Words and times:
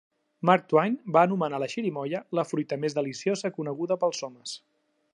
Mark 0.49 0.63
Twain 0.71 0.95
va 1.17 1.23
anomenar 1.29 1.59
la 1.65 1.69
xirimoia 1.75 2.23
"la 2.39 2.47
fruita 2.53 2.81
més 2.87 2.99
deliciosa 3.01 3.53
coneguda 3.59 4.03
pels 4.07 4.29
homes". 4.29 4.61